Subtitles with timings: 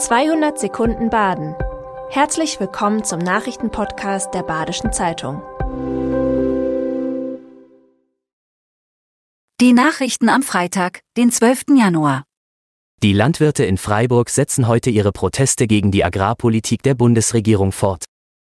[0.00, 1.54] 200 Sekunden Baden.
[2.08, 5.42] Herzlich willkommen zum Nachrichtenpodcast der Badischen Zeitung.
[9.60, 11.76] Die Nachrichten am Freitag, den 12.
[11.76, 12.24] Januar.
[13.02, 18.06] Die Landwirte in Freiburg setzen heute ihre Proteste gegen die Agrarpolitik der Bundesregierung fort.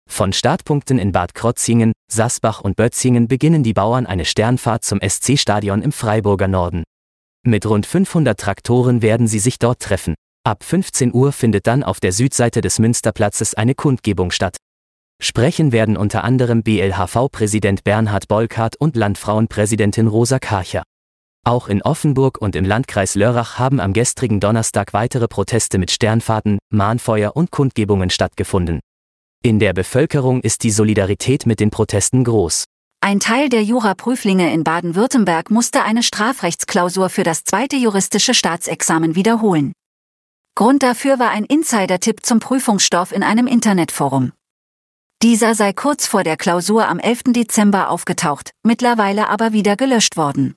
[0.08, 5.82] Von Startpunkten in Bad Krotzingen, Sasbach und Bötzingen beginnen die Bauern eine Sternfahrt zum SC-Stadion
[5.82, 6.84] im Freiburger Norden.
[7.44, 10.14] Mit rund 500 Traktoren werden sie sich dort treffen.
[10.44, 14.56] Ab 15 Uhr findet dann auf der Südseite des Münsterplatzes eine Kundgebung statt.
[15.22, 20.82] Sprechen werden unter anderem BLHV-Präsident Bernhard Bolkart und Landfrauenpräsidentin Rosa Karcher.
[21.44, 26.58] Auch in Offenburg und im Landkreis Lörrach haben am gestrigen Donnerstag weitere Proteste mit Sternfahrten,
[26.70, 28.80] Mahnfeuer und Kundgebungen stattgefunden.
[29.44, 32.64] In der Bevölkerung ist die Solidarität mit den Protesten groß.
[33.00, 39.72] Ein Teil der Juraprüflinge in Baden-Württemberg musste eine Strafrechtsklausur für das zweite juristische Staatsexamen wiederholen.
[40.54, 44.32] Grund dafür war ein Insider-Tipp zum Prüfungsstoff in einem Internetforum.
[45.22, 47.22] Dieser sei kurz vor der Klausur am 11.
[47.28, 50.54] Dezember aufgetaucht, mittlerweile aber wieder gelöscht worden.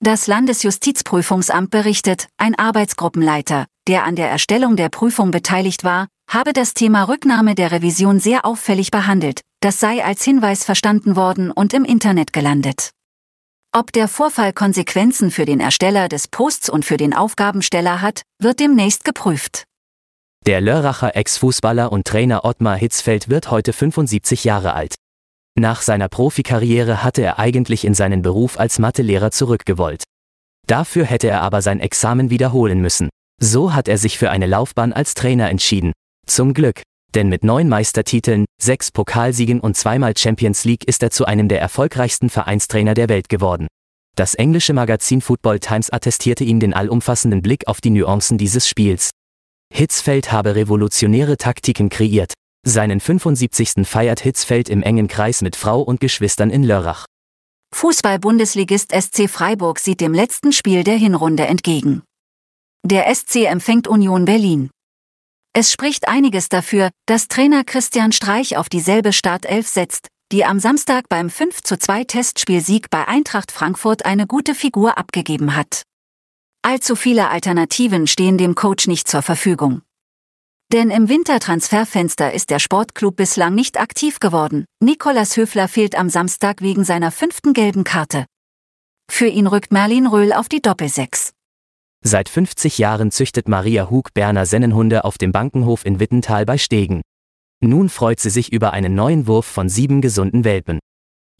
[0.00, 6.74] Das Landesjustizprüfungsamt berichtet, ein Arbeitsgruppenleiter, der an der Erstellung der Prüfung beteiligt war, habe das
[6.74, 11.84] Thema Rücknahme der Revision sehr auffällig behandelt, das sei als Hinweis verstanden worden und im
[11.84, 12.90] Internet gelandet.
[13.76, 18.60] Ob der Vorfall Konsequenzen für den Ersteller des Posts und für den Aufgabensteller hat, wird
[18.60, 19.64] demnächst geprüft.
[20.46, 24.94] Der Lörracher Ex-Fußballer und Trainer Ottmar Hitzfeld wird heute 75 Jahre alt.
[25.58, 30.04] Nach seiner Profikarriere hatte er eigentlich in seinen Beruf als Mathelehrer zurückgewollt.
[30.68, 33.08] Dafür hätte er aber sein Examen wiederholen müssen.
[33.42, 35.92] So hat er sich für eine Laufbahn als Trainer entschieden.
[36.28, 36.82] Zum Glück,
[37.14, 41.60] denn mit neun Meistertiteln, sechs Pokalsiegen und zweimal Champions League ist er zu einem der
[41.60, 43.68] erfolgreichsten Vereinstrainer der Welt geworden.
[44.16, 49.10] Das englische Magazin Football Times attestierte ihm den allumfassenden Blick auf die Nuancen dieses Spiels.
[49.72, 52.32] Hitzfeld habe revolutionäre Taktiken kreiert.
[52.64, 53.86] Seinen 75.
[53.86, 57.06] feiert Hitzfeld im engen Kreis mit Frau und Geschwistern in Lörrach.
[57.74, 62.02] Fußball-Bundesligist SC Freiburg sieht dem letzten Spiel der Hinrunde entgegen.
[62.84, 64.70] Der SC empfängt Union Berlin.
[65.56, 71.08] Es spricht einiges dafür, dass Trainer Christian Streich auf dieselbe Startelf setzt, die am Samstag
[71.08, 75.84] beim 5 zu 2 Testspielsieg bei Eintracht Frankfurt eine gute Figur abgegeben hat.
[76.62, 79.82] Allzu viele Alternativen stehen dem Coach nicht zur Verfügung.
[80.72, 84.64] Denn im Wintertransferfenster ist der Sportclub bislang nicht aktiv geworden.
[84.80, 88.26] Nikolas Höfler fehlt am Samstag wegen seiner fünften gelben Karte.
[89.08, 91.32] Für ihn rückt Merlin Röhl auf die Doppelsechs.
[92.06, 97.00] Seit 50 Jahren züchtet Maria Hug Berner Sennenhunde auf dem Bankenhof in Wittental bei Stegen.
[97.62, 100.80] Nun freut sie sich über einen neuen Wurf von sieben gesunden Welpen.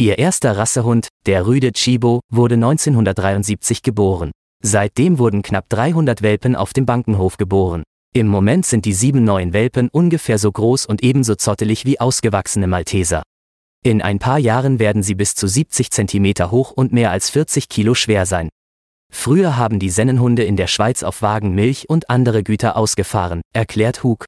[0.00, 4.30] Ihr erster Rassehund, der Rüde Chibo, wurde 1973 geboren.
[4.62, 7.82] Seitdem wurden knapp 300 Welpen auf dem Bankenhof geboren.
[8.14, 12.68] Im Moment sind die sieben neuen Welpen ungefähr so groß und ebenso zottelig wie ausgewachsene
[12.68, 13.22] Malteser.
[13.84, 17.68] In ein paar Jahren werden sie bis zu 70 cm hoch und mehr als 40
[17.68, 18.48] Kilo schwer sein.
[19.12, 24.02] Früher haben die Sennenhunde in der Schweiz auf Wagen Milch und andere Güter ausgefahren, erklärt
[24.02, 24.24] Hug.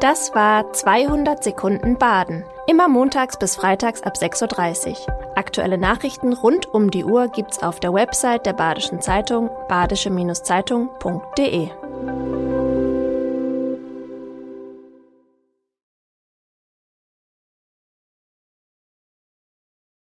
[0.00, 2.44] Das war 200 Sekunden Baden.
[2.66, 4.96] Immer montags bis freitags ab 6.30 Uhr.
[5.36, 11.70] Aktuelle Nachrichten rund um die Uhr gibt's auf der Website der Badischen Zeitung badische-zeitung.de.